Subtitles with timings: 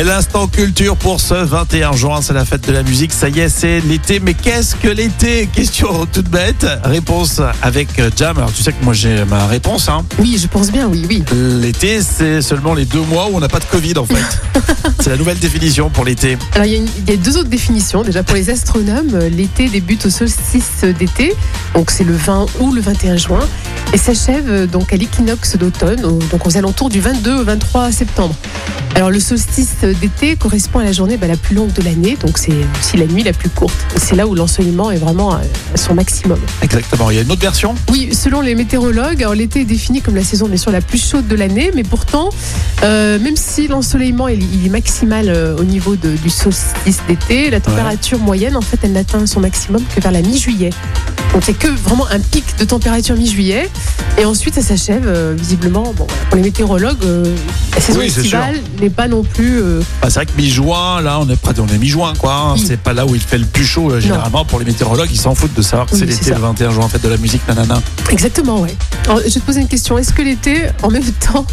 [0.00, 3.12] Et l'instant culture pour ce 21 juin, c'est la fête de la musique.
[3.12, 4.20] Ça y est, c'est l'été.
[4.20, 5.48] Mais qu'est-ce que l'été?
[5.52, 6.66] Question toute bête.
[6.84, 8.38] Réponse avec euh, Jam.
[8.38, 9.88] Alors tu sais que moi j'ai ma réponse.
[9.88, 10.04] Hein.
[10.18, 11.22] Oui, je pense bien, oui, oui.
[11.32, 14.40] L'été, c'est seulement les deux mois où on n'a pas de Covid en fait.
[15.00, 16.38] c'est la nouvelle définition pour l'été.
[16.54, 18.02] Alors, il y, y a deux autres définitions.
[18.02, 21.34] Déjà, pour les astronomes, l'été débute au solstice d'été,
[21.74, 23.40] donc c'est le 20 ou le 21 juin,
[23.92, 27.92] et s'achève euh, donc à l'équinoxe d'automne, au- donc aux alentours du 22 au 23
[27.92, 28.34] septembre.
[28.94, 32.36] Alors, le solstice d'été correspond à la journée bah, la plus longue de l'année, donc
[32.36, 33.74] c'est aussi la nuit la plus courte.
[33.96, 35.40] C'est là où l'ensoleillement est vraiment à
[35.72, 36.38] à son maximum.
[36.60, 37.10] Exactement.
[37.10, 37.74] Il y a une autre version?
[37.90, 41.26] Oui, selon les météorologues, l'été est défini comme la saison bien sûr la plus chaude
[41.26, 42.28] de l'année, mais pourtant,
[42.82, 47.48] euh, même si l'ensoleillement il, il est maximal euh, au niveau de- du solstice d'été,
[47.48, 50.68] la température moyenne en fait elle n'atteint son maximum que vers la mi-juillet.
[51.32, 53.70] Donc c'est que vraiment un pic de température mi-juillet,
[54.18, 55.94] et ensuite ça s'achève euh, visiblement.
[55.96, 57.24] Bon, voilà, pour les météorologues, euh,
[57.74, 59.58] la saison Oui, c'est estivale n'est pas non plus.
[59.62, 62.34] euh, Bah, C'est vrai que mi-juin, là, on est prêt, on est mi-juin, quoi.
[62.34, 62.54] hein.
[62.56, 62.64] Oui.
[62.66, 63.90] C'est pas là où il fait le plus chaud.
[63.90, 66.28] euh, Généralement, pour les météorologues, ils s'en foutent de savoir que Oui, c'est c'est l'été
[66.30, 66.34] ça.
[66.34, 67.80] le 21 juin, fête de la musique, nanana.
[68.10, 68.74] Exactement, ouais.
[69.06, 69.96] Alors, je vais te poser une question.
[69.96, 71.02] Est-ce que l'été, en même
[71.32, 71.46] temps,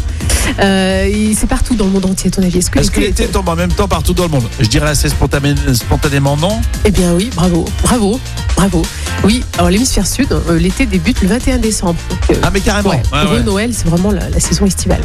[0.62, 2.58] euh, il- c'est partout dans le monde entier, à ton avis?
[2.58, 4.44] Est-ce que Est-ce que l'été tombe en même temps partout dans le monde?
[4.60, 6.60] Je dirais assez spontané- spontanément non.
[6.84, 8.20] Eh bien oui, bravo, bravo,
[8.56, 8.82] bravo.
[9.22, 11.98] Oui, alors l'hémisphère sud, euh, l'été débute le 21 décembre.
[12.08, 12.90] Donc, euh, Ah, mais carrément.
[12.90, 13.42] ouais, Ouais, pour eux.
[13.42, 15.02] Noël, c'est vraiment la, la saison estivale.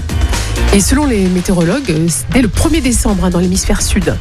[0.75, 4.13] Et selon les météorologues, c'est dès le 1er décembre hein, dans l'hémisphère sud.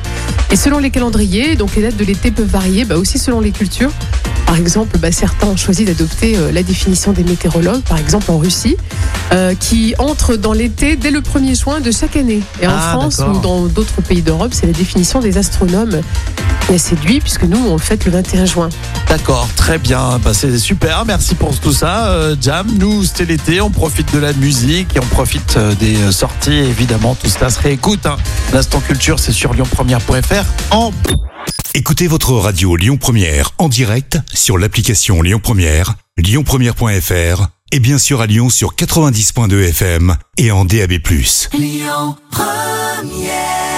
[0.53, 3.51] Et selon les calendriers, donc les dates de l'été peuvent varier, bah, aussi selon les
[3.51, 3.91] cultures.
[4.47, 8.39] Par exemple, bah, certains ont choisi d'adopter euh, la définition des météorologues, par exemple en
[8.39, 8.77] Russie,
[9.33, 12.41] euh, qui entre dans l'été dès le 1er juin de chaque année.
[12.63, 16.03] Et en Ah, France ou dans d'autres pays d'Europe, c'est la définition des astronomes
[16.69, 18.69] qui a séduit, puisque nous, on le fête le 21 juin.
[19.09, 20.21] D'accord, très bien.
[20.23, 21.05] Bah, c'est super.
[21.05, 22.67] Merci pour tout ça, euh, Jam.
[22.79, 23.61] Nous, c'était l'été.
[23.61, 25.97] On profite de la musique et on profite des
[26.47, 28.07] Évidemment, tout cela se réécoute.
[28.07, 28.17] hein.
[28.53, 30.93] L'instant culture, c'est sur lyonpremière.fr en
[31.75, 38.21] Écoutez votre radio Lyon Première en direct sur l'application Lyon Première, lyonpremière.fr et bien sûr
[38.21, 40.93] à Lyon sur 90.2 FM et en DAB+.
[41.53, 43.74] Lyon Première